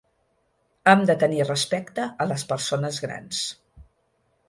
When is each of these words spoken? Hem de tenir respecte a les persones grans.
Hem 0.93 1.03
de 1.09 1.17
tenir 1.25 1.45
respecte 1.45 2.09
a 2.25 2.29
les 2.33 2.49
persones 2.55 3.03
grans. 3.07 3.47